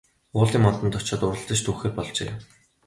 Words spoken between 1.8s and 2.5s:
болжээ.